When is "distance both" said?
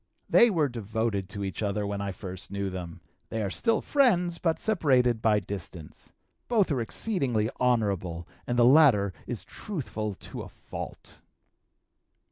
5.39-6.71